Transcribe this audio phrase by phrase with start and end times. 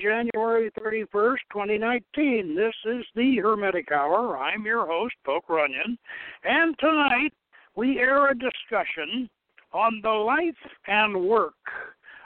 [0.00, 2.54] January 31st, 2019.
[2.54, 4.36] This is the Hermetic Hour.
[4.36, 5.98] I'm your host, Poke Runyon,
[6.44, 7.32] and tonight
[7.74, 9.28] we air a discussion
[9.72, 10.54] on the life
[10.86, 11.54] and work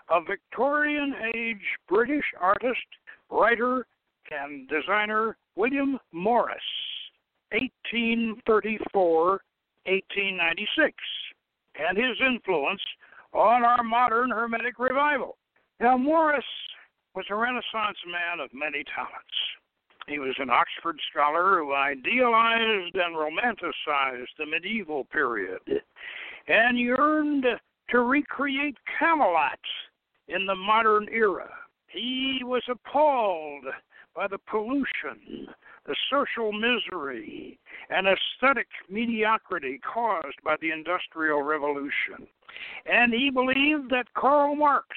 [0.09, 2.87] of Victorian age British artist,
[3.31, 3.87] writer,
[4.31, 6.59] and designer William Morris,
[7.53, 9.41] 1834
[9.87, 10.95] 1896,
[11.77, 12.83] and his influence
[13.33, 15.37] on our modern Hermetic revival.
[15.81, 16.45] Now, Morris
[17.15, 19.39] was a Renaissance man of many talents.
[20.07, 25.61] He was an Oxford scholar who idealized and romanticized the medieval period
[26.49, 27.47] and yearned
[27.91, 29.59] to recreate Camelot
[30.29, 31.51] in the modern era.
[31.89, 33.65] He was appalled
[34.15, 35.49] by the pollution,
[35.87, 37.59] the social misery,
[37.91, 42.27] and aesthetic mediocrity caused by the Industrial Revolution.
[42.87, 44.89] And he believed that Karl Marx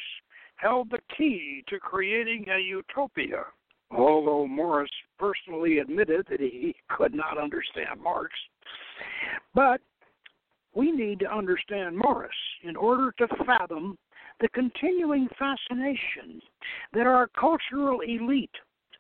[0.64, 3.44] held the key to creating a utopia.
[3.92, 8.32] Although Morris personally admitted that he could not understand Marx.
[9.54, 9.82] But
[10.74, 12.32] we need to understand Morris
[12.64, 13.98] in order to fathom
[14.40, 16.42] the continuing fascination
[16.94, 18.50] that our cultural elite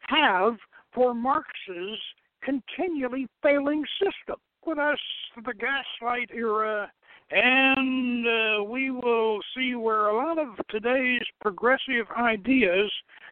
[0.01, 0.57] have
[0.93, 1.99] for Marx's
[2.43, 4.35] continually failing system.
[4.65, 4.99] With us,
[5.43, 6.91] the gaslight era,
[7.31, 12.91] and uh, we will see where a lot of today's progressive ideas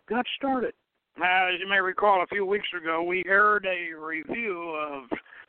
[0.10, 0.74] got started.
[1.20, 5.04] Now, as you may recall, a few weeks ago, we aired a review of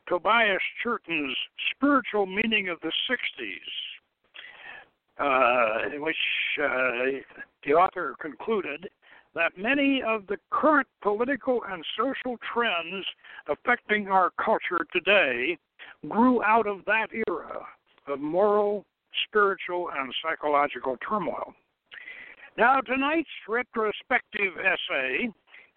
[0.09, 1.37] Tobias Churton's
[1.75, 3.59] Spiritual Meaning of the 60s
[5.19, 6.17] uh, in which
[6.63, 7.21] uh,
[7.65, 8.89] the author concluded
[9.35, 13.07] that many of the current political and social trends
[13.49, 15.57] affecting our culture today
[16.09, 17.65] grew out of that era
[18.07, 18.85] of moral,
[19.27, 21.55] spiritual, and psychological turmoil.
[22.57, 25.29] Now, tonight's retrospective essay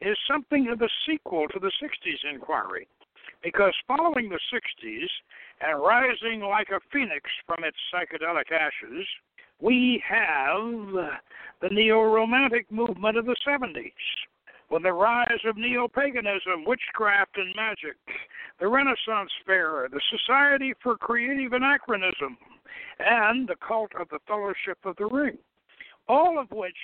[0.01, 2.87] is something of a sequel to the 60s inquiry,
[3.43, 5.07] because following the 60s
[5.61, 9.05] and rising like a phoenix from its psychedelic ashes,
[9.61, 11.13] we have
[11.61, 13.91] the neo romantic movement of the 70s.
[14.69, 17.97] With the rise of neo paganism, witchcraft, and magic,
[18.59, 22.37] the Renaissance Fair, the Society for Creative Anachronism,
[22.99, 25.37] and the cult of the Fellowship of the Ring,
[26.07, 26.77] all of which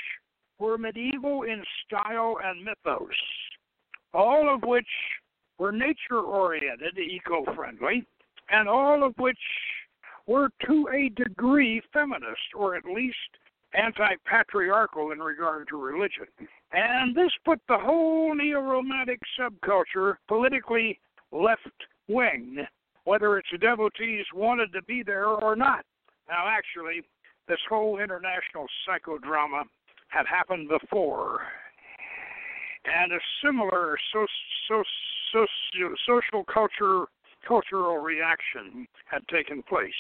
[0.60, 3.10] were medieval in style and mythos,
[4.14, 4.88] all of which
[5.58, 8.06] were nature oriented, eco friendly,
[8.50, 9.40] and all of which
[10.28, 13.18] were to a degree feminist, or at least
[13.74, 16.28] anti patriarchal in regard to religion.
[16.74, 21.00] And this put the whole neo romantic subculture politically
[21.32, 21.68] left
[22.08, 22.66] wing,
[23.04, 25.84] whether its devotees wanted to be there or not.
[26.30, 27.02] Now, actually,
[27.48, 29.64] this whole international psychodrama
[30.08, 31.42] had happened before.
[32.86, 34.26] And a similar so,
[34.68, 34.84] so,
[35.34, 35.46] so,
[36.08, 37.06] social culture
[37.48, 39.92] cultural reaction had taken place.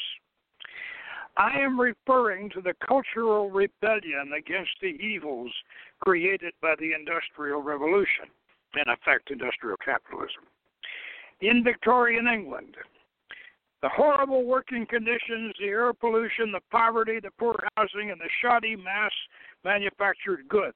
[1.38, 5.52] I am referring to the cultural rebellion against the evils
[6.00, 8.25] created by the Industrial Revolution,
[8.75, 10.44] in effect, industrial capitalism.
[11.39, 12.75] In Victorian England,
[13.81, 18.75] the horrible working conditions, the air pollution, the poverty, the poor housing, and the shoddy
[18.75, 19.12] mass
[19.63, 20.75] manufactured goods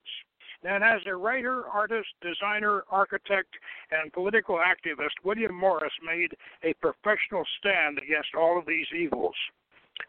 [0.66, 3.50] and as a writer, artist, designer, architect,
[3.92, 9.36] and political activist, William Morris made a professional stand against all of these evils.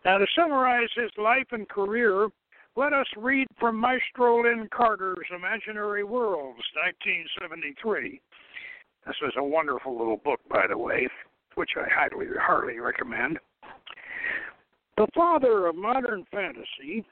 [0.04, 2.28] Now, to summarize his life and career,
[2.76, 8.20] let us read from Maestro Lin Carter's Imaginary Worlds, 1973.
[9.06, 11.08] This is a wonderful little book, by the way,
[11.54, 13.38] which I highly, heartily recommend.
[14.96, 17.04] The father of modern fantasy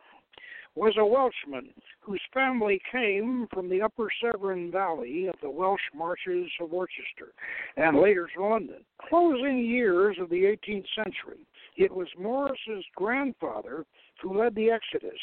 [0.74, 6.50] was a Welshman whose family came from the upper Severn Valley of the Welsh marshes
[6.60, 7.32] of Worcester
[7.76, 8.84] and later to London.
[9.08, 13.84] Closing years of the 18th century, it was Morris's grandfather
[14.22, 15.20] who led the Exodus,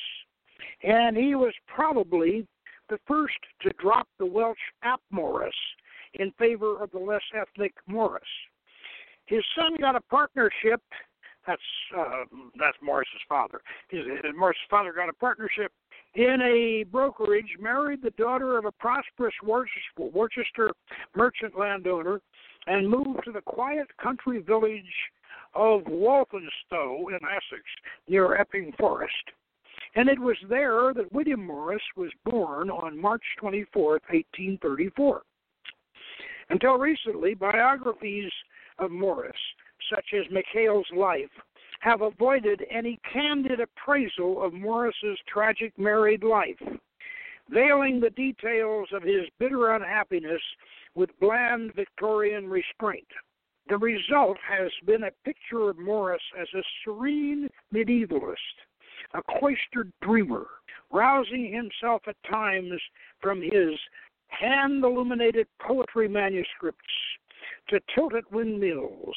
[0.84, 2.46] and he was probably
[2.90, 5.56] the first to drop the Welsh Ap Morris
[6.16, 8.24] in favor of the less ethnic Morris.
[9.26, 10.82] His son got a partnership
[11.48, 11.62] that's
[11.98, 12.26] uh,
[12.60, 13.62] that's Morris's father.
[13.90, 15.72] His, his Morris's father got a partnership
[16.16, 20.72] in a brokerage, married the daughter of a prosperous Worcester, Worcester
[21.16, 22.22] merchant landowner,
[22.68, 24.84] and moved to the quiet country village
[25.54, 27.64] of Walthamstow in Essex,
[28.08, 29.14] near Epping Forest.
[29.96, 35.22] And it was there that William Morris was born on March 24, 1834.
[36.50, 38.32] Until recently, biographies
[38.80, 39.36] of Morris
[39.94, 41.30] such as Mackail's life,
[41.82, 46.62] have avoided any candid appraisal of Morris's tragic married life.
[47.50, 50.42] veiling the details of his bitter unhappiness
[50.96, 53.08] with bland Victorian restraint.
[53.72, 58.36] The result has been a picture of Morris as a serene medievalist,
[59.14, 60.46] a cloistered dreamer,
[60.92, 62.82] rousing himself at times
[63.22, 63.80] from his
[64.28, 66.84] hand illuminated poetry manuscripts
[67.70, 69.16] to tilted windmills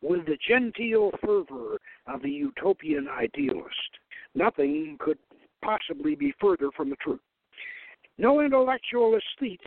[0.00, 3.98] with the genteel fervor of the utopian idealist.
[4.34, 5.18] Nothing could
[5.62, 7.20] possibly be further from the truth.
[8.16, 9.60] No intellectual aesthete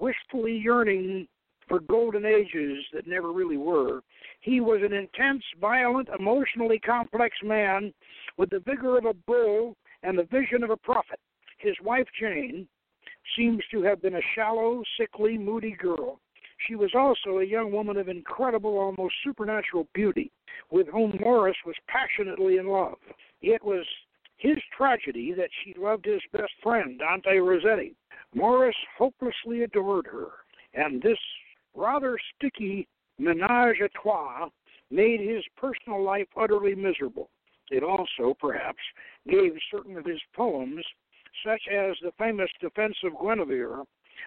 [0.00, 1.28] wistfully yearning
[1.72, 4.02] for golden ages that never really were.
[4.42, 7.94] He was an intense, violent, emotionally complex man
[8.36, 11.18] with the vigor of a bull and the vision of a prophet.
[11.56, 12.68] His wife, Jane,
[13.34, 16.20] seems to have been a shallow, sickly, moody girl.
[16.68, 20.30] She was also a young woman of incredible, almost supernatural beauty,
[20.70, 22.98] with whom Morris was passionately in love.
[23.40, 23.86] It was
[24.36, 27.94] his tragedy that she loved his best friend, Dante Rossetti.
[28.34, 30.28] Morris hopelessly adored her,
[30.74, 31.18] and this
[31.74, 32.88] rather sticky
[33.18, 34.48] menage a trois
[34.90, 37.30] made his personal life utterly miserable.
[37.70, 38.82] It also, perhaps,
[39.28, 40.84] gave certain of his poems,
[41.44, 43.84] such as the famous Defense of Guinevere,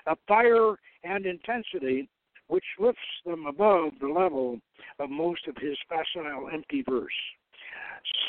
[0.08, 2.10] a fire and intensity
[2.48, 4.60] which lifts them above the level
[5.00, 7.14] of most of his facile, empty verse.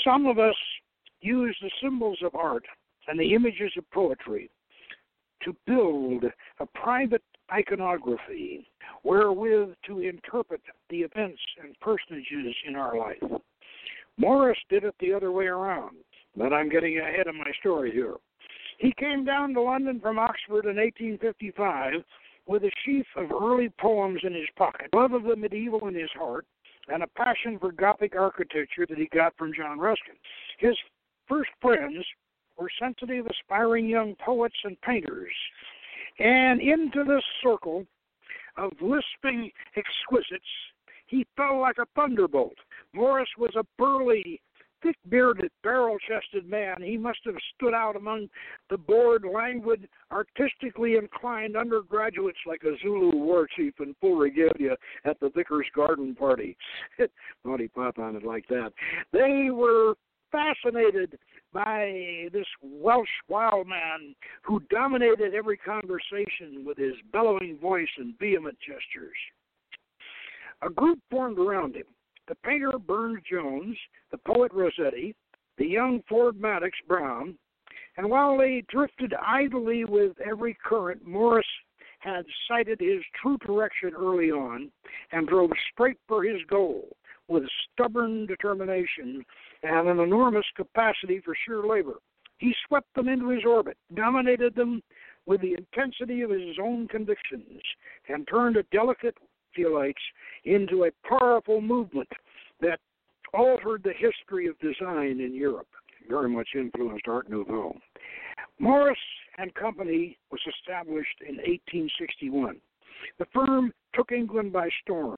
[0.05, 0.57] Some of us
[1.21, 2.65] use the symbols of art
[3.09, 4.51] and the images of poetry
[5.43, 6.25] to build
[6.61, 7.23] a private
[7.53, 8.67] iconography
[9.05, 10.61] wherewith to interpret
[10.91, 13.41] the events and personages in our life.
[14.19, 15.97] Morris did it the other way around,
[16.37, 18.15] but I'm getting ahead of my story here.
[18.79, 21.93] He came down to London from Oxford in 1855
[22.47, 26.11] with a sheaf of early poems in his pocket, love of the medieval in his
[26.15, 26.47] heart,
[26.89, 30.15] and a passion for Gothic architecture that he got from John Ruskin.
[30.59, 30.77] His
[31.29, 32.05] first friends
[32.57, 35.33] were sensitive, aspiring young poets and painters.
[36.19, 37.85] And into this circle
[38.57, 40.45] of lisping exquisites,
[41.07, 42.57] he fell like a thunderbolt.
[42.95, 44.41] Morris was a burly,
[44.83, 46.83] thick bearded, barrel chested man.
[46.83, 48.29] He must have stood out among
[48.71, 55.21] the bored, languid, artistically inclined undergraduates like a Zulu war chief in full regalia at
[55.21, 56.57] the Vicar's garden party.
[57.45, 58.73] Naughty Pop on it like that.
[59.13, 59.95] They were
[60.37, 61.19] fascinated
[61.53, 68.59] by this Welsh wild man who dominated every conversation with his bellowing voice and vehement
[68.61, 69.17] gestures.
[70.63, 71.87] A group formed around him
[72.29, 73.77] the painter Burne-Jones,
[74.11, 75.15] the poet Rossetti,
[75.59, 77.39] the young Ford Madox Brown,
[77.97, 81.47] and while they drifted idly with every current, Morris
[82.01, 84.71] had sighted his true direction early on
[85.13, 86.89] and drove straight for his goal
[87.29, 89.25] with stubborn determination
[89.63, 91.95] and an enormous capacity for sheer labor.
[92.39, 94.83] He swept them into his orbit, dominated them
[95.25, 97.63] with the intensity of his own convictions,
[98.09, 99.17] and turned a delicate
[99.55, 100.03] Philates
[100.45, 102.09] into a powerful movement
[102.61, 102.79] that
[103.35, 105.69] altered the history of design in Europe,
[106.09, 107.77] very much influenced Art Nouveau.
[108.59, 108.99] Morris
[109.39, 112.57] and Company was established in 1861.
[113.19, 115.17] The firm took England by storm.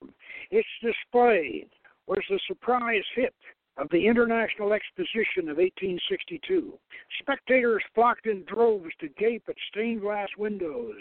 [0.50, 1.66] Its display
[2.08, 3.34] was the surprise hit
[3.76, 6.72] of the International Exposition of 1862.
[7.20, 10.96] Spectators flocked in droves to gape at stained glass windows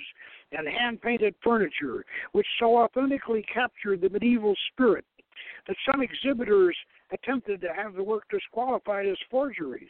[0.51, 5.05] and hand painted furniture, which so authentically captured the medieval spirit
[5.67, 6.75] that some exhibitors
[7.11, 9.87] attempted to have the work disqualified as forgeries,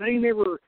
[0.00, 0.60] saying they were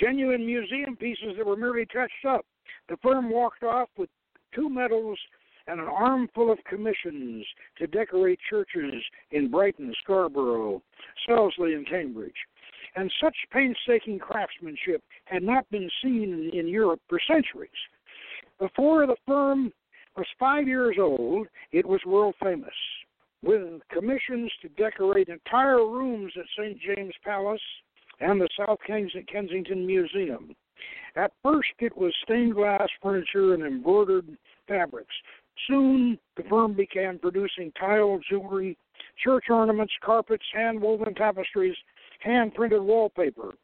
[0.00, 2.44] genuine museum pieces that were merely touched up.
[2.88, 4.10] The firm walked off with
[4.54, 5.18] two medals
[5.66, 7.44] and an armful of commissions
[7.78, 8.94] to decorate churches
[9.30, 10.82] in Brighton, Scarborough,
[11.28, 12.36] Selsley, and Cambridge.
[12.94, 17.70] And such painstaking craftsmanship had not been seen in Europe for centuries.
[18.58, 19.72] Before the firm
[20.16, 22.70] was five years old, it was world famous,
[23.42, 26.78] with commissions to decorate entire rooms at St.
[26.80, 27.60] James Palace
[28.20, 30.56] and the South Kensington Museum.
[31.16, 35.14] At first, it was stained glass furniture and embroidered fabrics,
[35.66, 38.76] Soon, the firm began producing tile jewelry,
[39.22, 41.76] church ornaments, carpets, hand woven tapestries,
[42.20, 43.54] hand printed wallpaper.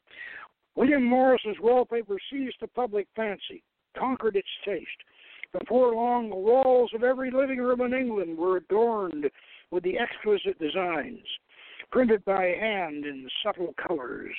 [0.75, 3.63] William Morris's wallpaper seized the public fancy,
[3.97, 4.89] conquered its taste.
[5.59, 9.31] Before long, the walls of every living room in England were adorned
[9.71, 11.27] with the exquisite designs,
[11.91, 14.35] printed by hand in subtle colors.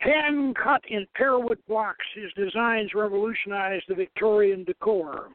[0.00, 5.30] Hand cut in pearwood blocks, his designs revolutionized the Victorian decor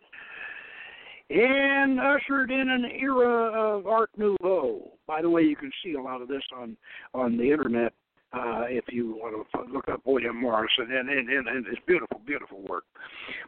[1.29, 4.91] and ushered in an era of Art Nouveau.
[5.07, 6.77] By the way, you can see a lot of this on
[7.13, 7.93] on the internet
[8.33, 12.21] uh, if you want to look up William Morrison and, and, and, and his beautiful,
[12.25, 12.83] beautiful work.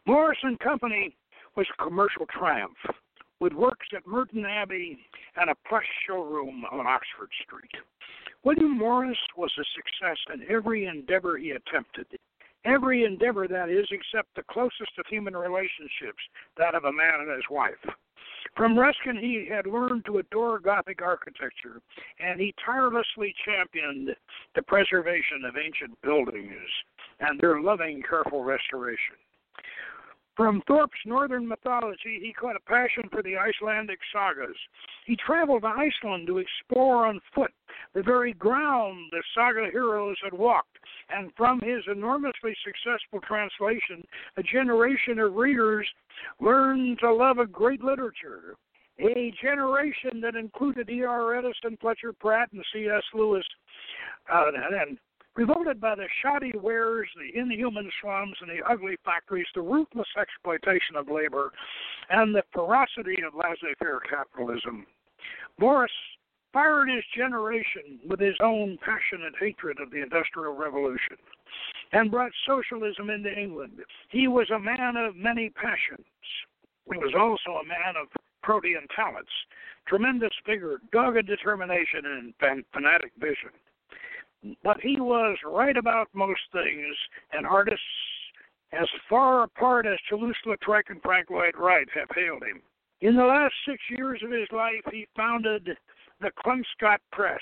[0.06, 1.16] Morrison Company
[1.56, 2.78] was a commercial triumph
[3.40, 4.98] with works at Merton Abbey
[5.38, 7.72] and a plush showroom on Oxford Street.
[8.44, 12.08] William Morris was a success in every endeavor he attempted.
[12.66, 16.22] Every endeavor, that is, except the closest of human relationships,
[16.58, 17.80] that of a man and his wife.
[18.56, 21.82] From Ruskin, he had learned to adore Gothic architecture,
[22.20, 24.16] and he tirelessly championed
[24.56, 26.70] the preservation of ancient buildings
[27.20, 29.16] and their loving, careful restoration.
[30.40, 34.56] From Thorpe's northern mythology, he caught a passion for the Icelandic sagas.
[35.06, 37.52] He traveled to Iceland to explore on foot
[37.94, 40.78] the very ground the saga heroes had walked,
[41.10, 44.02] and from his enormously successful translation,
[44.38, 45.86] a generation of readers
[46.40, 48.56] learned to love a great literature.
[48.98, 51.36] A generation that included E.R.
[51.36, 53.04] Eddison, Fletcher Pratt, and C.S.
[53.14, 53.46] Lewis,
[54.32, 54.98] uh, and
[55.36, 60.96] Revolted by the shoddy wares, the inhuman slums, and the ugly factories, the ruthless exploitation
[60.96, 61.52] of labor,
[62.10, 64.86] and the ferocity of laissez faire capitalism,
[65.60, 65.92] Morris
[66.52, 71.18] fired his generation with his own passionate hatred of the Industrial Revolution
[71.92, 73.80] and brought socialism into England.
[74.10, 76.06] He was a man of many passions.
[76.92, 78.08] He was also a man of
[78.42, 79.32] protean talents,
[79.88, 83.52] tremendous vigor, dogged determination, and fanatic vision.
[84.64, 86.96] But he was right about most things,
[87.34, 87.84] and artists
[88.72, 92.62] as far apart as Toulouse-Lautrec and Frank Lloyd Wright have hailed him.
[93.02, 95.78] In the last six years of his life, he founded
[96.20, 97.42] the Kelmscott Press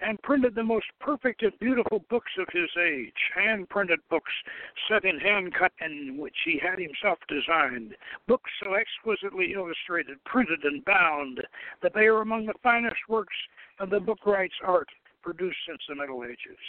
[0.00, 4.32] and printed the most perfect and beautiful books of his age, hand printed books
[4.88, 7.96] set in hand cut and which he had himself designed,
[8.26, 11.40] books so exquisitely illustrated, printed, and bound
[11.82, 13.36] that they are among the finest works
[13.78, 14.88] of the book bookwright's art
[15.26, 16.62] produced since the Middle Ages.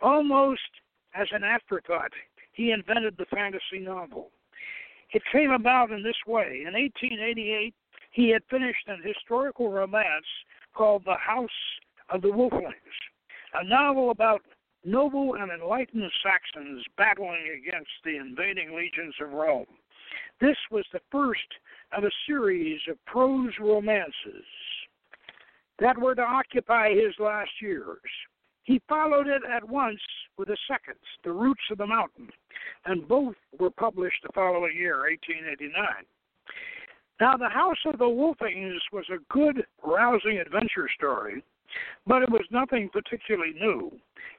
[0.00, 0.70] Almost
[1.14, 2.12] as an afterthought,
[2.52, 4.30] he invented the fantasy novel.
[5.12, 6.62] It came about in this way.
[6.64, 7.74] In 1888,
[8.12, 10.30] he had finished an historical romance
[10.74, 11.50] called The House
[12.08, 12.96] of the Wolfings,
[13.54, 14.42] a novel about
[14.84, 19.66] noble and enlightened Saxons battling against the invading legions of Rome.
[20.40, 21.40] This was the first
[21.96, 24.46] of a series of prose romances
[25.82, 27.98] that were to occupy his last years.
[28.62, 30.00] He followed it at once
[30.38, 32.28] with a second, The Roots of the Mountain,
[32.86, 35.74] and both were published the following year, 1889.
[37.20, 41.42] Now, The House of the Wolfings was a good, rousing adventure story,
[42.06, 43.90] but it was nothing particularly new.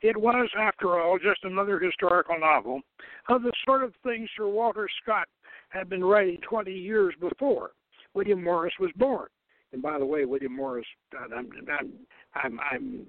[0.01, 2.81] It was, after all, just another historical novel
[3.27, 5.27] of the sort of thing Sir Walter Scott
[5.69, 7.71] had been writing 20 years before
[8.13, 9.27] William Morris was born.
[9.73, 10.85] And by the way, William Morris,
[11.19, 11.91] I'm, I'm,
[12.35, 13.07] I'm, I'm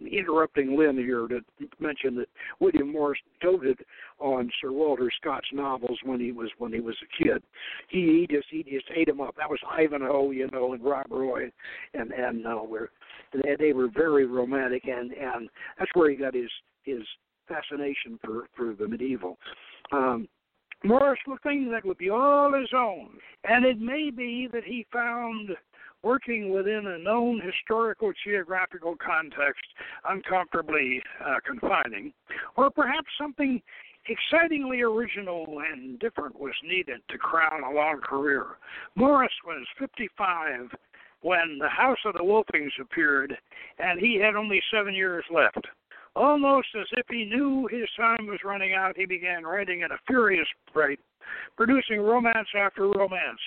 [0.00, 1.40] interrupting Lin here to
[1.78, 2.28] mention that
[2.60, 3.78] William Morris doted
[4.18, 7.42] on Sir Walter Scott's novels when he was when he was a kid.
[7.88, 9.34] He, he just he just ate them up.
[9.36, 11.50] That was Ivanhoe, you know, and Rob Roy,
[11.94, 12.90] and and uh, where
[13.32, 16.50] they, they were very romantic, and and that's where he got his
[16.82, 17.02] his
[17.48, 19.38] fascination for for the medieval.
[19.92, 20.28] Um,
[20.82, 24.86] Morris was thinking that would be all his own, and it may be that he
[24.92, 25.50] found
[26.04, 29.64] working within a known historical geographical context
[30.08, 32.12] uncomfortably uh, confining,
[32.56, 33.60] or perhaps something
[34.08, 38.44] excitingly original and different was needed to crown a long career.
[38.94, 40.70] Morris was 55
[41.22, 43.34] when The House of the Wolfings appeared,
[43.78, 45.66] and he had only seven years left.
[46.14, 49.98] Almost as if he knew his time was running out, he began writing at a
[50.06, 51.00] furious rate,
[51.56, 53.40] producing romance after romance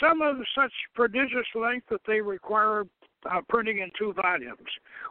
[0.00, 2.84] some of such prodigious length that they require
[3.30, 4.58] uh, printing in two volumes.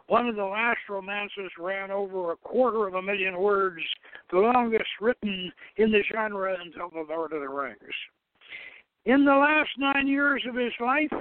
[0.06, 3.82] One of the last romances ran over a quarter of a million words,
[4.30, 7.78] the longest written in the genre until The Lord of the Rings.
[9.04, 11.12] In the last nine years of his life,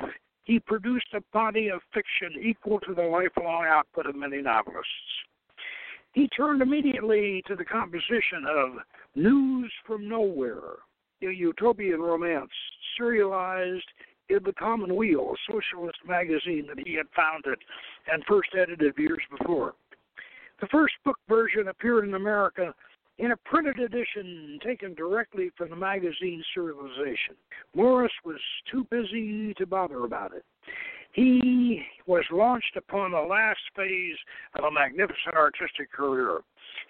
[0.43, 4.87] he produced a body of fiction equal to the lifelong output of many novelists.
[6.13, 8.77] He turned immediately to the composition of
[9.15, 10.77] News from Nowhere,
[11.21, 12.51] utopian romance
[12.97, 13.87] serialized
[14.29, 17.57] in the Commonweal, a socialist magazine that he had founded
[18.11, 19.73] and first edited years before.
[20.59, 22.73] The first book version appeared in America
[23.19, 27.35] in a printed edition taken directly from the magazine serialization.
[27.75, 28.39] Morris was
[28.71, 30.45] too busy to bother about it.
[31.13, 34.17] He was launched upon the last phase
[34.55, 36.41] of a magnificent artistic career.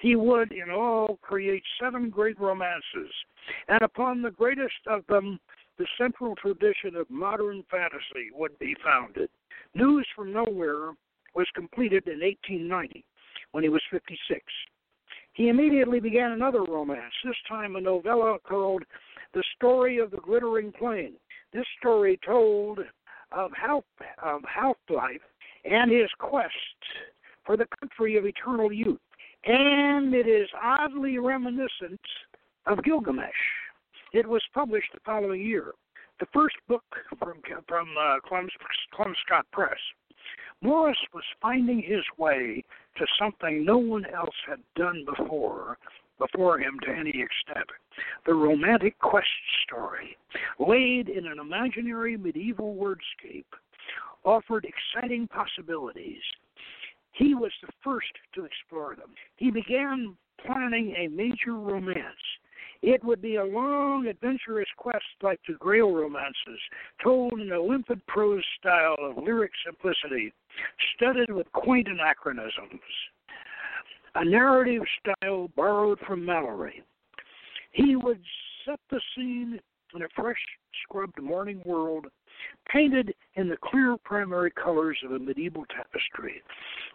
[0.01, 3.11] He would, in all, create seven great romances,
[3.67, 5.39] and upon the greatest of them,
[5.77, 9.29] the central tradition of modern fantasy would be founded.
[9.75, 10.93] News from Nowhere
[11.35, 13.05] was completed in 1890,
[13.51, 14.41] when he was 56.
[15.33, 18.83] He immediately began another romance, this time a novella called
[19.33, 21.13] The Story of the Glittering Plain.
[21.53, 22.79] This story told
[23.31, 23.83] of half
[24.23, 25.19] of Hallblithe
[25.63, 26.53] and his quest
[27.45, 28.99] for the country of eternal youth.
[29.45, 32.01] And it is oddly reminiscent
[32.67, 33.31] of Gilgamesh.
[34.13, 35.73] It was published the following year.
[36.19, 36.83] The first book
[37.19, 38.15] from from uh,
[39.25, 39.77] Scott Press.
[40.61, 42.63] Morris was finding his way
[42.97, 45.77] to something no one else had done before
[46.17, 47.69] before him to any extent.
[48.25, 49.27] The romantic quest
[49.63, 50.17] story,
[50.59, 53.45] laid in an imaginary medieval wordscape,
[54.23, 56.23] offered exciting possibilities.
[57.11, 59.11] He was the first to explore them.
[59.35, 62.15] He began planning a major romance
[62.81, 66.59] it would be a long, adventurous quest like the Grail romances,
[67.03, 70.33] told in a limpid prose style of lyric simplicity,
[70.95, 72.81] studded with quaint anachronisms.
[74.15, 76.81] A narrative style borrowed from Malory.
[77.71, 78.21] He would
[78.65, 79.59] set the scene
[79.95, 80.37] in a fresh,
[80.83, 82.05] scrubbed morning world
[82.71, 86.41] painted in the clear primary colors of a medieval tapestry.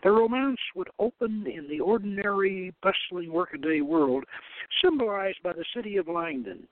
[0.03, 4.25] The romance would open in the ordinary, bustling workaday world,
[4.83, 6.67] symbolized by the city of Langton,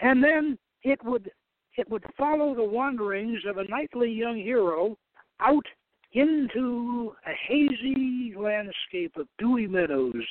[0.00, 1.30] and then it would
[1.76, 4.96] it would follow the wanderings of a knightly young hero
[5.40, 5.64] out
[6.12, 10.22] into a hazy landscape of dewy meadows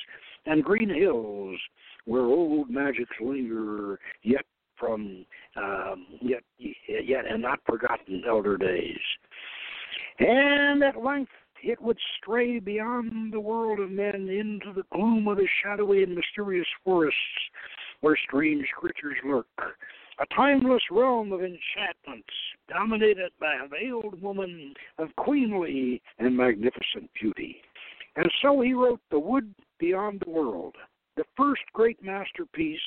[0.46, 1.58] and green hills
[2.04, 4.44] where old magics linger, yet
[4.82, 5.24] from
[5.56, 8.98] um, yet yet and not forgotten elder days.
[10.18, 11.30] And at length
[11.62, 16.14] it would stray beyond the world of men into the gloom of the shadowy and
[16.14, 17.16] mysterious forests
[18.00, 19.46] where strange creatures lurk.
[20.18, 22.34] A timeless realm of enchantments
[22.68, 27.62] dominated by a veiled woman of queenly and magnificent beauty.
[28.16, 30.74] And so he wrote The Wood Beyond the World,
[31.16, 32.80] the first great masterpiece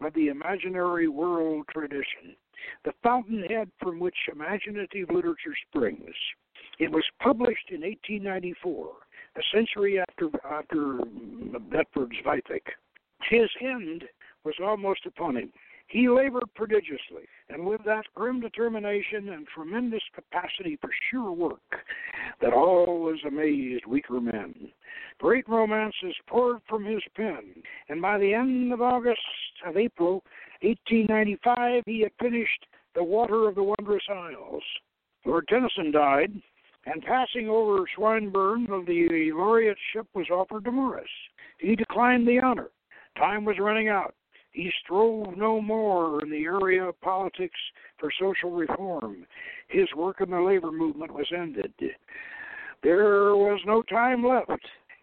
[0.00, 2.36] of the imaginary world tradition,
[2.84, 6.14] the fountainhead from which imaginative literature springs.
[6.78, 8.92] It was published in 1894,
[9.36, 10.98] a century after after
[11.70, 12.66] Beckford's Vathek.
[13.28, 14.04] His end
[14.44, 15.52] was almost upon him.
[15.88, 21.60] He labored prodigiously, and with that grim determination and tremendous capacity for sure work
[22.42, 24.70] that always amazed weaker men.
[25.18, 29.18] Great romances poured from his pen, and by the end of August
[29.66, 30.22] of April
[30.60, 34.62] 1895 he had finished The Water of the Wondrous Isles.
[35.24, 36.32] Lord Tennyson died,
[36.84, 41.08] and passing over Swinburne, the laureateship was offered to Morris.
[41.58, 42.68] He declined the honor.
[43.16, 44.14] Time was running out.
[44.52, 47.58] He strove no more in the area of politics
[47.98, 49.26] for social reform.
[49.68, 51.72] His work in the labor movement was ended.
[52.82, 54.50] There was no time left.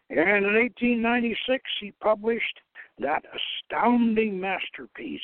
[0.10, 2.60] And in 1896, he published
[3.00, 3.24] that
[3.70, 5.22] astounding masterpiece,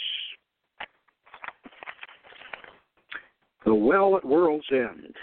[3.63, 5.15] The Well at World's End.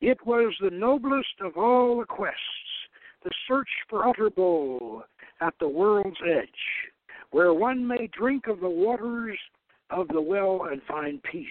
[0.00, 2.38] It was the noblest of all the quests,
[3.22, 5.02] the search for utter Utterbol
[5.40, 6.89] at the world's edge
[7.30, 9.38] where one may drink of the waters
[9.90, 11.48] of the well and find peace.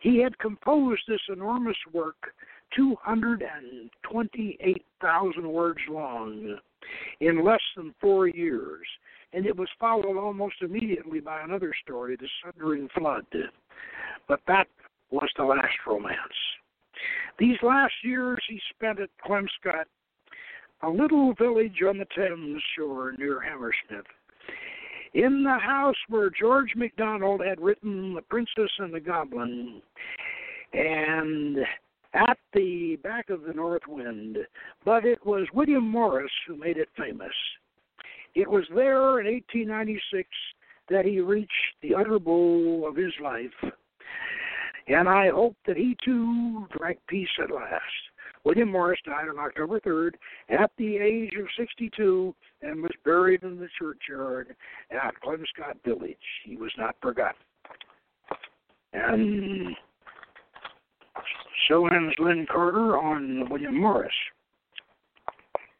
[0.00, 2.34] He had composed this enormous work,
[2.74, 6.58] 228,000 words long,
[7.20, 8.84] in less than four years,
[9.32, 13.26] and it was followed almost immediately by another story, The Sundering Flood.
[14.26, 14.66] But that
[15.10, 16.18] was the last romance.
[17.38, 19.86] These last years he spent at Kelmscott,
[20.82, 24.06] a little village on the Thames shore near Hammersmith
[25.14, 29.82] in the house where George MacDonald had written The Princess and the Goblin,
[30.72, 31.58] and
[32.14, 34.38] at the back of the North Wind,
[34.84, 37.32] but it was William Morris who made it famous.
[38.34, 40.28] It was there in 1896
[40.88, 41.50] that he reached
[41.82, 43.72] the utter bowl of his life,
[44.88, 47.82] and I hope that he too drank peace at last.
[48.44, 50.12] William Morris died on October 3rd
[50.48, 54.56] at the age of 62 and was buried in the churchyard
[54.90, 56.16] at Kelmscott Village.
[56.44, 57.40] He was not forgotten.
[58.92, 59.76] And
[61.68, 64.10] so ends Lin Carter on William Morris.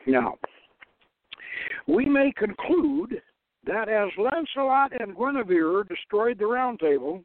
[0.07, 0.39] Now,
[1.87, 3.21] we may conclude
[3.67, 7.25] that as Lancelot and Guinevere destroyed the Round Table,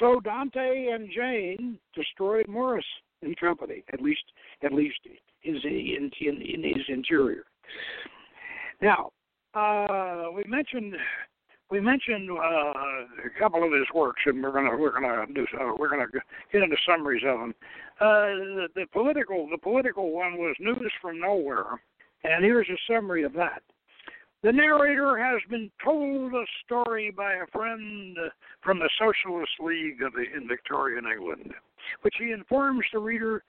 [0.00, 2.84] so Dante and Jane destroyed Morris
[3.22, 4.24] and company, at least
[4.62, 4.98] at least
[5.40, 7.44] his in, in, in his interior.
[8.80, 9.10] Now,
[9.54, 10.94] uh, we mentioned
[11.70, 15.74] we mentioned uh, a couple of his works, and we're gonna we're gonna do so.
[15.78, 16.06] We're gonna
[16.52, 17.54] get into summaries of them.
[18.00, 18.26] Uh,
[18.56, 21.80] the, the political the political one was News from Nowhere,
[22.22, 23.62] And here's a summary of that.
[24.42, 28.16] The narrator has been told a story by a friend
[28.62, 31.52] from the Socialist League of the, in Victorian England,
[32.02, 33.42] which he informs the reader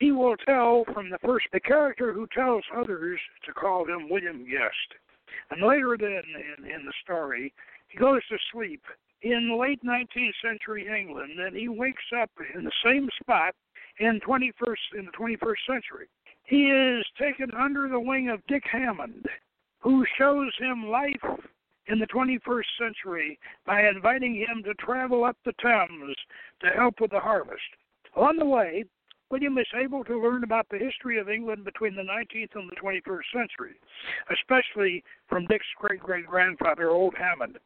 [0.00, 4.44] he will tell from the first the character who tells others to call him William
[4.44, 5.00] Guest.
[5.50, 6.22] And later then
[6.58, 7.52] in, in the story,
[7.88, 8.82] he goes to sleep
[9.22, 13.54] in late 19th century England, and he wakes up in the same spot
[14.00, 16.06] in 21st in the 21st century.
[16.44, 19.26] He is taken under the wing of Dick Hammond,
[19.78, 21.40] who shows him life
[21.86, 26.16] in the 21st century by inviting him to travel up the Thames
[26.60, 27.62] to help with the harvest.
[28.16, 28.84] On the way,
[29.30, 32.76] William is able to learn about the history of England between the 19th and the
[32.76, 33.74] 21st century,
[34.30, 37.58] especially from Dick's great great grandfather, Old Hammond,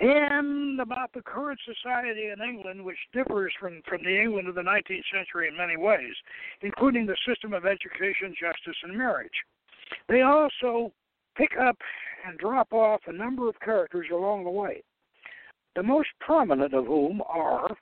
[0.00, 4.62] and about the current society in England, which differs from, from the England of the
[4.62, 6.14] 19th century in many ways,
[6.62, 9.44] including the system of education, justice, and marriage.
[10.08, 10.92] They also
[11.36, 11.76] pick up
[12.26, 14.82] and drop off a number of characters along the way,
[15.76, 17.76] the most prominent of whom are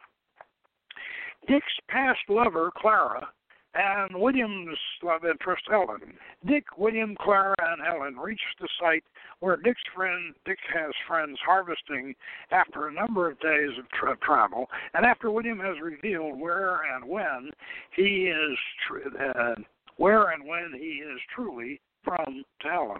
[1.51, 3.29] Dick's past lover, Clara,
[3.75, 6.15] and William's love interest, Helen.
[6.47, 9.03] Dick, William, Clara, and Helen reach the site
[9.41, 12.15] where Dick's friend Dick has friends harvesting
[12.53, 17.05] after a number of days of tra- travel, and after William has revealed where and
[17.05, 17.51] when
[17.97, 19.55] he is tr- uh,
[19.97, 22.95] where and when he is truly from to.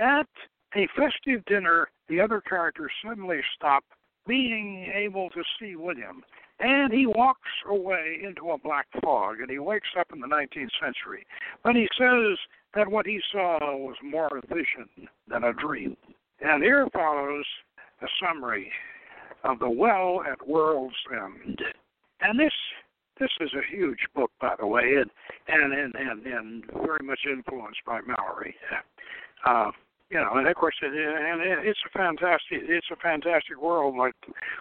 [0.00, 0.26] At
[0.74, 3.84] a festive dinner, the other characters suddenly stop
[4.26, 6.22] being able to see William,
[6.62, 10.70] and he walks away into a black fog, and he wakes up in the 19th
[10.80, 11.26] century.
[11.64, 12.38] But he says
[12.74, 15.96] that what he saw was more a vision than a dream.
[16.40, 17.44] And here follows
[18.00, 18.70] a summary
[19.42, 21.60] of The Well at World's End.
[22.20, 22.52] And this
[23.18, 25.10] this is a huge book, by the way, and
[25.48, 28.54] and and and, and very much influenced by Malory.
[29.44, 29.72] Uh,
[30.10, 34.14] you know, and of course, it, and it's a fantastic, it's a fantastic world like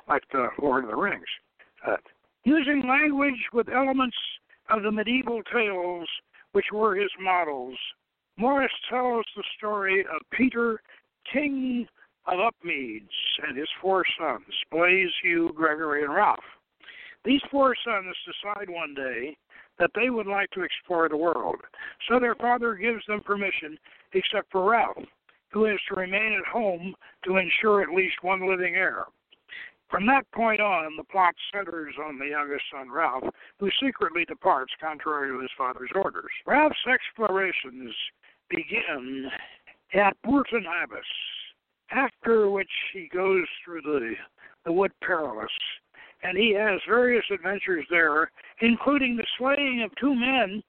[0.09, 1.23] like the Lord of the Rings.
[2.43, 4.17] Using language with elements
[4.69, 6.07] of the medieval tales,
[6.53, 7.77] which were his models,
[8.37, 10.81] Morris tells the story of Peter,
[11.31, 11.87] King
[12.25, 13.13] of Upmeads,
[13.47, 16.39] and his four sons, Blaise, Hugh, Gregory, and Ralph.
[17.23, 19.37] These four sons decide one day
[19.77, 21.57] that they would like to explore the world,
[22.07, 23.77] so their father gives them permission,
[24.13, 25.05] except for Ralph,
[25.49, 29.05] who is to remain at home to ensure at least one living heir.
[29.91, 33.25] From that point on, the plot centers on the youngest son, Ralph,
[33.59, 36.31] who secretly departs contrary to his father's orders.
[36.45, 37.93] Ralph's explorations
[38.49, 39.29] begin
[39.93, 41.05] at Bourton Abbas,
[41.91, 44.13] after which he goes through the,
[44.63, 45.51] the Wood Perilous,
[46.23, 50.63] and he has various adventures there, including the slaying of two men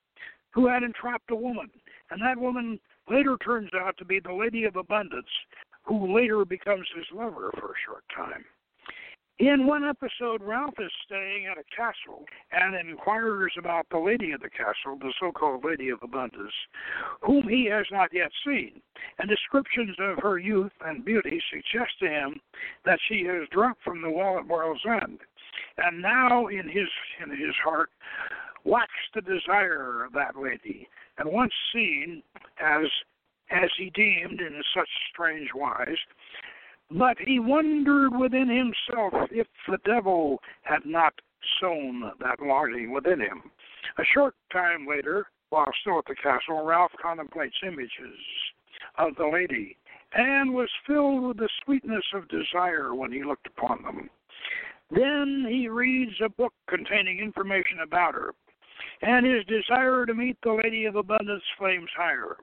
[0.51, 1.71] who had entrapped a woman.
[2.11, 5.31] And that woman later turns out to be the Lady of Abundance,
[5.85, 8.45] who later becomes his lover for a short time.
[9.43, 14.41] In one episode, Ralph is staying at a castle and inquires about the lady of
[14.41, 16.53] the castle, the so called Lady of Abundance,
[17.23, 18.81] whom he has not yet seen.
[19.19, 22.41] And descriptions of her youth and beauty suggest to him
[22.85, 25.19] that she has drunk from the well at World's End.
[25.77, 26.89] And now in his
[27.21, 27.91] in his heart
[28.63, 32.23] waxed the desire of that lady, and once seen
[32.61, 32.87] as
[33.51, 35.99] as he deemed in such strange wise,
[36.97, 41.15] but he wondered within himself if the devil had not
[41.61, 43.51] sown that longing within him.
[43.99, 48.19] A short time later, while still at the castle, Ralph contemplates images
[48.99, 49.77] of the lady
[50.15, 54.11] and was filled with the sweetness of desire when he looked upon them.
[54.91, 58.35] Then he reads a book containing information about her,
[59.01, 62.37] and his desire to meet the Lady of Abundance flames higher.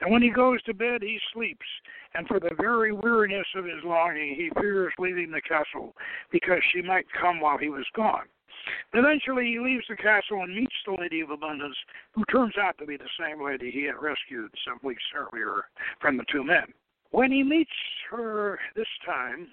[0.00, 1.66] And when he goes to bed, he sleeps,
[2.14, 5.94] and for the very weariness of his longing, he fears leaving the castle
[6.30, 8.26] because she might come while he was gone.
[8.92, 11.76] Eventually, he leaves the castle and meets the Lady of Abundance,
[12.12, 15.64] who turns out to be the same lady he had rescued some weeks earlier
[16.00, 16.66] from the two men.
[17.10, 17.70] When he meets
[18.10, 19.48] her this time,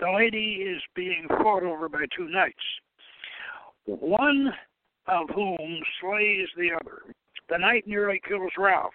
[0.00, 2.54] the lady is being fought over by two knights,
[3.86, 4.52] one
[5.06, 7.02] of whom slays the other.
[7.48, 8.94] The knight nearly kills Ralph,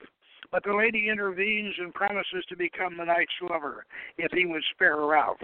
[0.51, 3.85] but the lady intervenes and promises to become the knight's lover
[4.17, 5.37] if he would spare Ralph.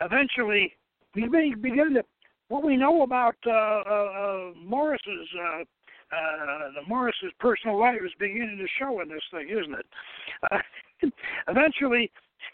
[0.00, 0.74] Eventually,
[1.14, 2.04] we begin to
[2.48, 5.62] what we know about uh, uh, uh, Morris's uh,
[6.12, 9.86] uh, the Morris's personal life is beginning to show in this thing, isn't it?
[10.50, 10.58] Uh,
[11.48, 12.10] eventually,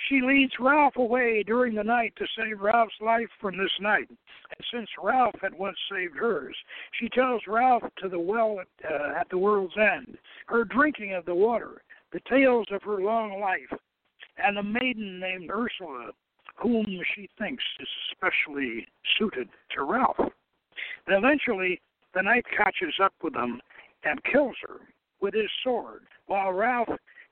[0.09, 4.09] she leads Ralph away during the night to save Ralph's life from this night.
[4.09, 6.55] And since Ralph had once saved hers,
[7.01, 10.19] she tells Ralph to the well at, uh, at the world's end.
[10.47, 11.83] Her drinking of the water
[12.13, 13.81] the tales of her long life,
[14.39, 16.11] and a maiden named Ursula,
[16.57, 18.87] whom she thinks is especially
[19.19, 20.17] suited to Ralph.
[20.19, 21.81] And eventually,
[22.15, 23.61] the knight catches up with them
[24.05, 24.81] and kills her
[25.21, 26.89] with his sword while Ralph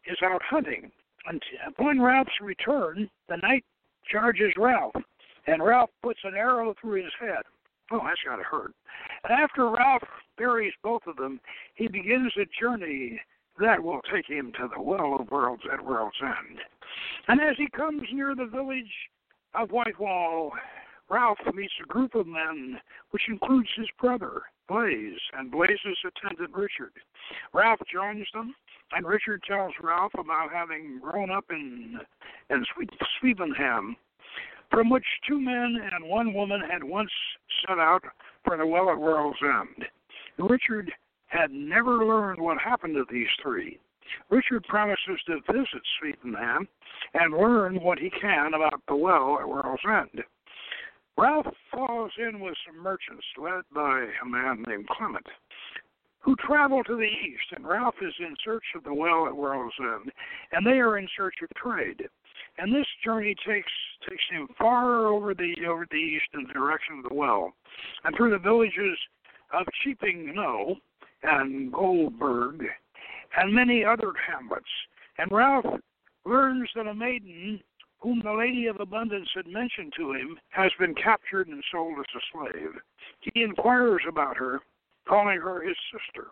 [0.06, 0.90] is out hunting.
[1.26, 3.64] And upon Ralph's return, the knight
[4.10, 4.94] charges Ralph,
[5.46, 7.42] and Ralph puts an arrow through his head.
[7.90, 8.72] Oh, that's got to hurt.
[9.24, 10.02] And after Ralph
[10.36, 11.40] buries both of them,
[11.74, 13.20] he begins a journey
[13.60, 16.58] that will take him to the Well of Worlds at World's End.
[17.28, 18.92] And as he comes near the village
[19.54, 20.52] of Whitewall,
[21.08, 26.92] Ralph meets a group of men, which includes his brother, Blaise, and Blaise's attendant, Richard.
[27.52, 28.54] Ralph joins them,
[28.92, 32.00] and Richard tells Ralph about having grown up in,
[32.50, 32.64] in
[33.20, 33.96] Swevenham,
[34.70, 37.10] from which two men and one woman had once
[37.66, 38.02] set out
[38.44, 39.86] for the well at World's End.
[40.38, 40.90] Richard
[41.34, 43.78] had never learned what happened to these three.
[44.30, 46.68] Richard promises to visit Swevenham
[47.14, 50.22] and learn what he can about the well at World's End.
[51.16, 55.26] Ralph falls in with some merchants led by a man named Clement,
[56.20, 59.74] who travel to the east, and Ralph is in search of the well at World's
[59.80, 60.12] End,
[60.52, 62.08] and they are in search of trade.
[62.58, 63.72] And this journey takes
[64.08, 67.52] takes him far over the over the east in the direction of the well,
[68.04, 68.98] and through the villages
[69.52, 70.76] of Cheaping Knowe
[71.24, 72.64] and Goldburg,
[73.36, 74.64] and many other hamlets.
[75.18, 75.66] And Ralph
[76.24, 77.60] learns that a maiden
[78.00, 82.04] whom the Lady of Abundance had mentioned to him has been captured and sold as
[82.14, 82.72] a slave.
[83.20, 84.60] He inquires about her,
[85.08, 86.28] calling her his sister,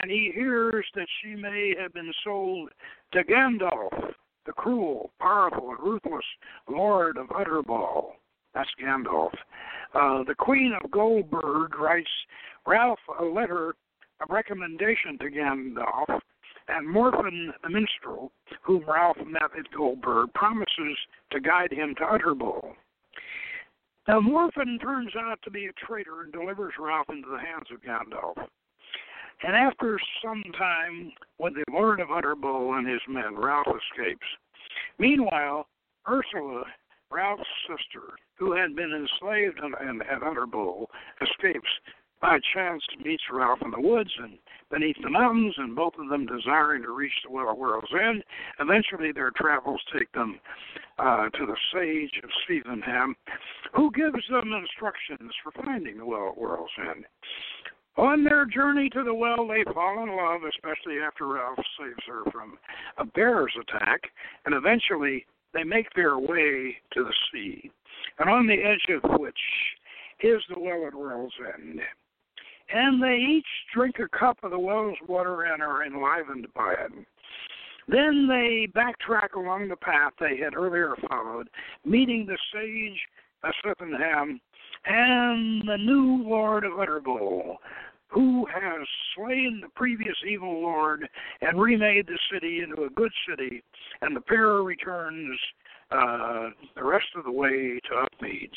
[0.00, 2.70] and he hears that she may have been sold
[3.12, 6.24] to Gandolf, the cruel, powerful, and ruthless
[6.68, 8.12] Lord of Utterbol.
[8.52, 9.32] That's Gandolf.
[9.94, 12.10] Uh, the Queen of Goldburg writes
[12.66, 13.74] Ralph a letter
[14.20, 16.20] of recommendation to Gandolf,
[16.68, 20.96] and Morfin the minstrel, whom Ralph met at Goldburg, promises
[21.30, 22.74] to guide him to Utterbol.
[24.08, 27.82] Now, Morfin turns out to be a traitor and delivers Ralph into the hands of
[27.82, 28.36] Gandolf.
[29.42, 34.26] And after some time, with the Lord of Utterbol and his men, Ralph escapes.
[34.98, 35.66] Meanwhile,
[36.08, 36.64] Ursula,
[37.10, 40.86] Ralph's sister, who had been enslaved at Utterbol,
[41.20, 41.68] escapes
[42.24, 44.38] by chance meets Ralph in the woods and
[44.70, 48.24] beneath the mountains, and both of them desiring to reach the Well of World's End.
[48.60, 50.40] Eventually, their travels take them
[50.98, 53.14] uh, to the sage of Swevenham,
[53.74, 57.04] who gives them instructions for finding the Well of World's End.
[57.98, 62.22] On their journey to the well, they fall in love, especially after Ralph saves her
[62.32, 62.56] from
[62.96, 64.00] a bear's attack,
[64.46, 67.70] and eventually they make their way to the sea,
[68.18, 69.38] and on the edge of which
[70.22, 71.82] is the well at World's End
[72.72, 77.06] and they each drink a cup of the well's water and are enlivened by it.
[77.86, 81.48] Then they backtrack along the path they had earlier followed,
[81.84, 82.98] meeting the sage
[83.42, 83.52] of
[84.86, 87.56] and the new Lord of Utterbol,
[88.08, 91.08] who has slain the previous evil lord
[91.40, 93.62] and remade the city into a good city,
[94.02, 95.38] and the pair returns
[95.90, 98.52] uh, the rest of the way to Upmeads.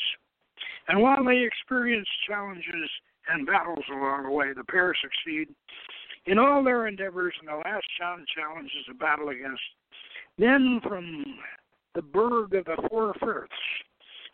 [0.88, 2.90] And while they experience challenges
[3.28, 4.52] and battles along the way.
[4.54, 5.48] The pair succeed
[6.26, 8.28] in all their endeavors, and the last challenge
[8.78, 9.62] is a battle against
[10.38, 11.24] men from
[11.94, 13.52] the Burg of the Four Firths,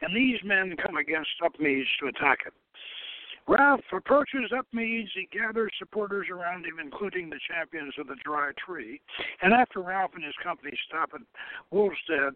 [0.02, 2.52] and these men come against Upmeads to attack it.
[3.46, 5.11] Ralph approaches Upmeads.
[5.14, 9.00] He gathers supporters around him, including the champions of the Dry Tree.
[9.42, 11.20] And after Ralph and his company stop at
[11.72, 12.33] Wulstead,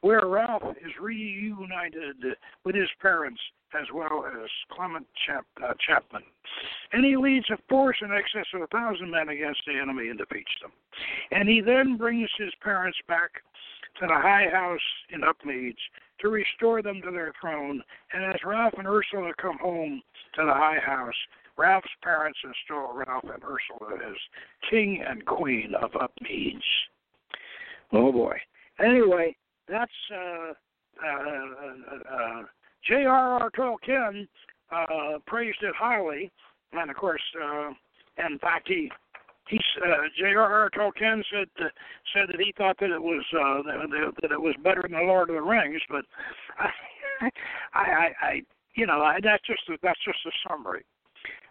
[0.00, 2.16] where Ralph is reunited
[2.64, 3.40] with his parents
[3.74, 6.22] as well as Clement Chap, uh, Chapman.
[6.92, 10.18] And he leads a force in excess of a thousand men against the enemy and
[10.18, 10.72] defeats them.
[11.30, 13.30] And he then brings his parents back
[14.00, 15.78] to the high house in Upmeads
[16.20, 17.82] to restore them to their throne.
[18.12, 20.02] And as Ralph and Ursula come home
[20.36, 21.14] to the high house,
[21.56, 24.16] Ralph's parents install Ralph and Ursula as
[24.70, 26.62] king and queen of Upmeads.
[27.92, 28.38] Oh boy.
[28.78, 29.36] Anyway,
[29.68, 30.52] that's uh,
[31.04, 32.42] uh, uh, uh
[32.88, 33.50] J.R.R.
[33.50, 34.26] Tolkien
[34.72, 36.32] uh, praised it highly,
[36.72, 37.70] and of course, uh,
[38.26, 38.90] in fact, he
[39.48, 40.70] he uh, J.R.R.
[40.70, 41.68] Tolkien said uh,
[42.14, 45.04] said that he thought that it was uh, that, that it was better than the
[45.04, 46.04] Lord of the Rings, but
[46.58, 46.70] I
[47.74, 48.42] I, I, I
[48.74, 50.84] you know I, that's just a, that's just a summary.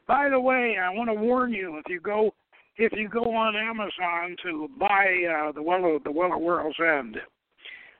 [0.07, 2.33] By the way, I want to warn you if you go
[2.77, 6.77] if you go on Amazon to buy uh, the Well of the Well of World's
[6.79, 7.17] End,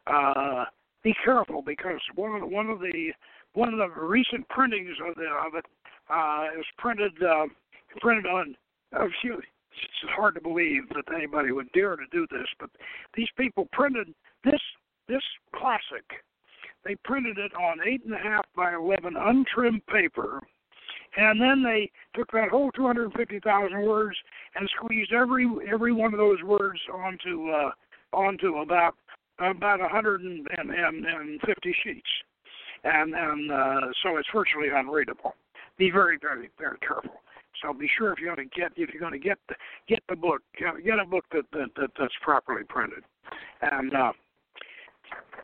[0.08, 0.65] uh,
[1.04, 3.12] be careful because one of the, one of the
[3.54, 5.65] one of the recent printings of the of it
[6.10, 7.45] uh, is printed uh,
[7.99, 8.56] printed on
[8.97, 12.69] uh, excuse it's hard to believe that anybody would dare to do this, but
[13.15, 14.62] these people printed this
[15.07, 15.23] this
[15.55, 16.05] classic.
[16.84, 20.41] They printed it on eight and a half by eleven untrimmed paper,
[21.17, 24.17] and then they took that whole two hundred and fifty thousand words
[24.55, 27.71] and squeezed every every one of those words onto uh,
[28.13, 28.95] onto about
[29.39, 30.45] about a hundred and,
[31.45, 32.10] fifty sheets,
[32.84, 35.36] and and uh, so it's virtually unreadable.
[35.77, 37.21] Be very very very careful.
[37.62, 39.56] So be sure if you're going to get if you're going to get the,
[39.88, 43.04] get the book, get a book that, that, that that's properly printed.
[43.62, 44.13] And uh,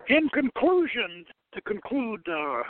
[0.09, 2.63] in conclusion, to conclude uh,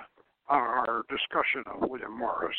[0.49, 2.57] our discussion of William Morris,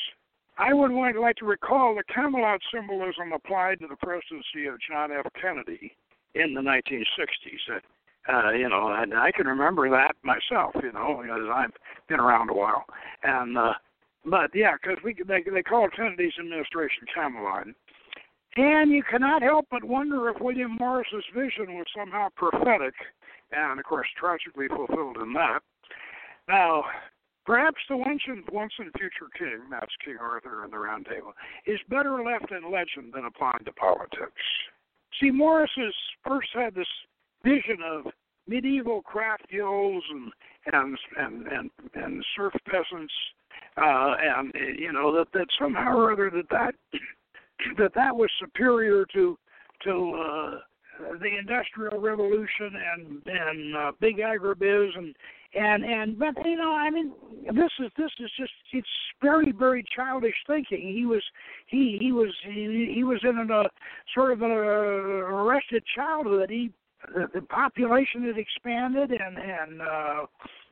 [0.59, 5.27] I would like to recall the Camelot symbolism applied to the presidency of John F.
[5.40, 5.94] Kennedy
[6.35, 7.81] in the 1960s.
[8.29, 10.74] Uh, you know, and I can remember that myself.
[10.83, 11.72] You know, because I've
[12.09, 12.85] been around a while,
[13.22, 13.72] and uh,
[14.30, 17.66] but yeah, because we they they call Kennedy's administration Camelot,
[18.56, 22.94] and you cannot help but wonder if William Morris's vision was somehow prophetic,
[23.52, 25.60] and of course tragically fulfilled in that.
[26.48, 26.84] Now,
[27.44, 31.32] perhaps the once and, once and future king, that's King Arthur and the Round Table,
[31.66, 34.32] is better left in legend than applied to politics.
[35.20, 35.70] See, Morris
[36.26, 36.88] first had this
[37.44, 38.06] vision of
[38.46, 40.32] medieval craft guilds and
[40.72, 43.12] and and and, and serf peasants
[43.77, 46.75] uh, and you know that that somehow or other that that
[47.79, 49.38] that that was superior to
[49.85, 50.59] to uh,
[51.21, 55.14] the industrial revolution and and uh, big agribiz and
[55.55, 57.12] and and but you know I mean
[57.47, 58.88] this is this is just it's
[59.23, 60.92] very very childish thinking.
[60.94, 61.23] He was
[61.66, 63.64] he he was he, he was in a
[64.14, 66.51] sort of an uh, arrested childhood.
[66.51, 66.71] He
[67.14, 70.27] the, the population had expanded and and uh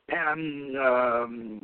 [0.08, 1.60] and um,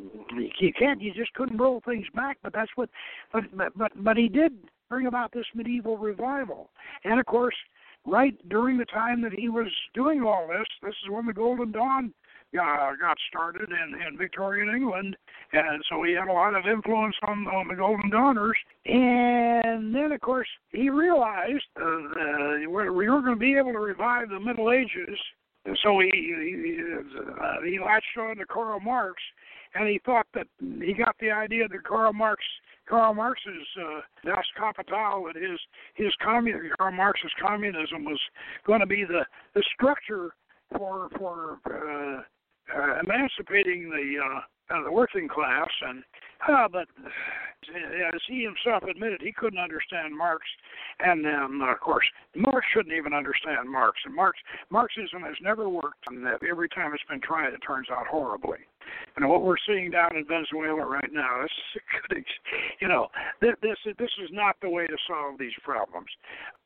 [0.59, 2.89] you can't you just couldn't roll things back but that's what
[3.31, 4.53] but but but he did
[4.89, 6.69] bring about this medieval revival
[7.03, 7.55] and of course
[8.05, 11.71] right during the time that he was doing all this this is when the golden
[11.71, 12.13] dawn
[12.61, 15.15] uh, got started in, in Victorian England,
[15.53, 18.57] and so he had a lot of influence on, on the Golden Dawners.
[18.85, 23.79] And then, of course, he realized uh, uh, we were going to be able to
[23.79, 25.17] revive the Middle Ages
[25.65, 26.77] and so he he,
[27.19, 29.21] uh, he latched on to Karl Marx,
[29.75, 32.43] and he thought that he got the idea that Karl Marx
[32.87, 35.59] Karl Marx's uh, Das Kapital and his
[35.95, 38.19] his commun Karl Marx's communism was
[38.65, 40.35] going to be the the structure
[40.77, 42.21] for for uh,
[42.75, 46.03] uh, emancipating the uh, uh, the working class and
[46.49, 46.87] uh, but
[47.73, 50.43] as he himself admitted, he couldn't understand Marx,
[50.99, 53.97] and then of course Marx shouldn't even understand Marx.
[54.05, 54.37] And Marx
[54.69, 58.59] Marxism has never worked, and every time it's been tried, it turns out horribly.
[59.15, 62.25] And what we're seeing down in Venezuela right now, is,
[62.81, 63.07] you know,
[63.41, 66.09] this this this is not the way to solve these problems.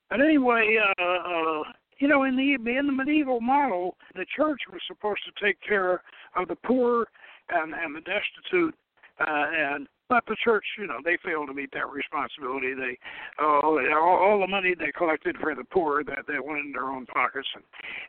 [0.10, 1.63] But anyway, uh, uh,
[1.99, 6.01] you know, in the in the medieval model, the church was supposed to take care
[6.36, 7.07] of the poor
[7.49, 8.75] and and the destitute
[9.19, 12.73] uh, and but the church, you know, they failed to meet that responsibility.
[12.73, 12.97] They,
[13.41, 16.86] uh, all, all the money they collected for the poor, that they went in their
[16.86, 17.63] own pockets, and,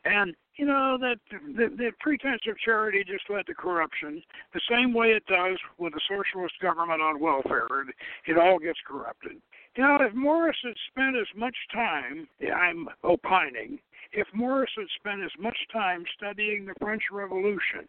[0.04, 4.22] and you know that the, the pretense of charity just led to corruption.
[4.54, 7.94] The same way it does with a socialist government on welfare, it,
[8.30, 9.40] it all gets corrupted.
[9.76, 13.78] You know, if Morris had spent as much time, I'm opining,
[14.12, 17.88] if Morris had spent as much time studying the French Revolution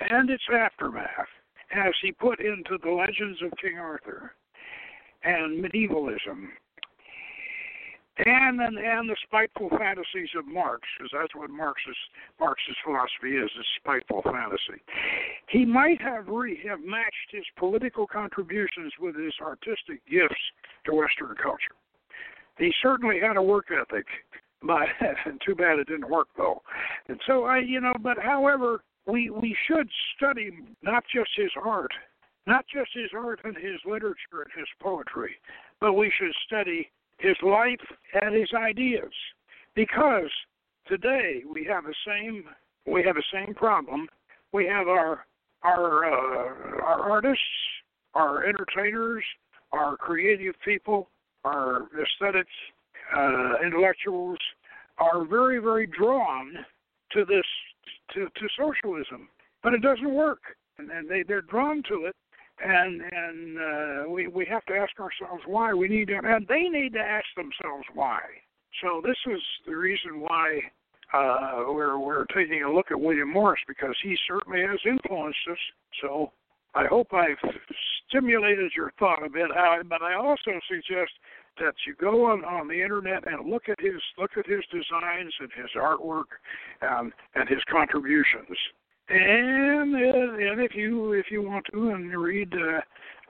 [0.00, 1.28] and its aftermath
[1.74, 4.32] as he put into the legends of King Arthur
[5.24, 6.50] and medievalism
[8.18, 11.96] and and, and the spiteful fantasies of Marx, because that's what Marx's
[12.40, 14.82] Marx's philosophy is: is spiteful fantasy.
[15.48, 20.42] He might have re, have matched his political contributions with his artistic gifts
[20.86, 21.78] to Western culture.
[22.58, 24.06] He certainly had a work ethic,
[24.62, 24.88] but
[25.46, 26.62] too bad it didn't work though.
[27.08, 30.50] And so I, you know, but however, we we should study
[30.82, 31.92] not just his art,
[32.46, 35.36] not just his art and his literature and his poetry,
[35.80, 37.80] but we should study his life
[38.20, 39.12] and his ideas,
[39.74, 40.30] because
[40.86, 42.44] today we have the same
[42.86, 44.08] we have the same problem.
[44.52, 45.26] We have our
[45.62, 47.42] our uh, our artists,
[48.14, 49.24] our entertainers,
[49.72, 51.08] our creative people,
[51.44, 52.46] our aesthetic
[53.16, 54.38] uh, intellectuals
[54.98, 56.52] are very very drawn
[57.12, 57.44] to this
[58.14, 59.28] to, to socialism,
[59.62, 60.40] but it doesn't work,
[60.78, 62.16] and, and they they're drawn to it,
[62.64, 65.72] and and uh, we we have to ask ourselves why.
[65.74, 68.20] We need to, and they need to ask themselves why.
[68.82, 70.60] So this is the reason why
[71.12, 75.58] uh, we're we're taking a look at William Morris because he certainly has influenced us.
[76.02, 76.32] So
[76.74, 77.38] I hope I've
[78.08, 79.48] stimulated your thought a bit,
[79.88, 81.12] but I also suggest
[81.60, 85.34] that you go on, on the internet and look at his look at his designs
[85.40, 86.30] and his artwork
[86.82, 88.56] and and his contributions.
[89.08, 92.80] And uh, and if you if you want to and read uh,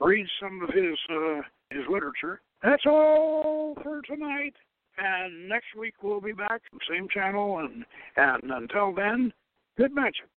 [0.05, 2.41] read some of his uh, his literature.
[2.63, 4.53] That's all for tonight.
[4.97, 7.85] And next week we'll be back, same channel, and
[8.17, 9.31] and until then,
[9.77, 10.27] good magic.